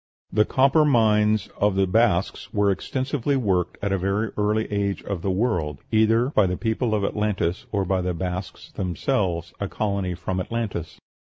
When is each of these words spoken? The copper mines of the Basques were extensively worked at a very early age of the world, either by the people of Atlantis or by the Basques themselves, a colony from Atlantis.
The 0.33 0.45
copper 0.45 0.83
mines 0.83 1.47
of 1.57 1.75
the 1.75 1.85
Basques 1.85 2.51
were 2.51 2.71
extensively 2.71 3.35
worked 3.35 3.77
at 3.83 3.91
a 3.91 3.99
very 3.99 4.31
early 4.35 4.65
age 4.73 5.03
of 5.03 5.21
the 5.21 5.29
world, 5.29 5.77
either 5.91 6.29
by 6.31 6.47
the 6.47 6.57
people 6.57 6.95
of 6.95 7.03
Atlantis 7.05 7.67
or 7.71 7.85
by 7.85 8.01
the 8.01 8.15
Basques 8.15 8.71
themselves, 8.71 9.53
a 9.59 9.67
colony 9.67 10.15
from 10.15 10.39
Atlantis. 10.39 10.97